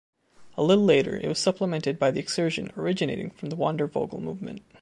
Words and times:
A 0.57 0.63
little 0.63 0.83
later 0.83 1.15
it 1.15 1.27
was 1.27 1.37
supplemented 1.37 1.99
by 1.99 2.09
the 2.09 2.19
excursion 2.19 2.71
originating 2.75 3.29
from 3.29 3.51
the 3.51 3.55
Wandervogel 3.55 4.19
movement. 4.19 4.63